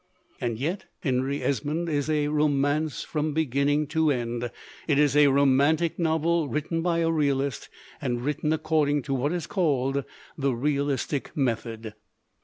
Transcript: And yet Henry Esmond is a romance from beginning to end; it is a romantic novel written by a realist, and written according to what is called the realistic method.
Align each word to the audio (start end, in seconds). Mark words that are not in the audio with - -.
And 0.39 0.57
yet 0.57 0.85
Henry 1.01 1.43
Esmond 1.43 1.87
is 1.87 2.09
a 2.09 2.29
romance 2.29 3.03
from 3.03 3.35
beginning 3.35 3.85
to 3.89 4.09
end; 4.09 4.49
it 4.87 4.97
is 4.97 5.15
a 5.15 5.27
romantic 5.27 5.99
novel 5.99 6.47
written 6.49 6.81
by 6.81 7.01
a 7.01 7.11
realist, 7.11 7.69
and 8.01 8.25
written 8.25 8.51
according 8.51 9.03
to 9.03 9.13
what 9.13 9.31
is 9.31 9.45
called 9.45 10.03
the 10.35 10.55
realistic 10.55 11.37
method. 11.37 11.93